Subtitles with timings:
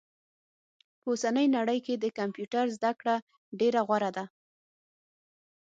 [1.01, 3.15] په اوسني نړئ کي د کمپيوټر زده کړه
[3.59, 4.25] ډيره غوره ده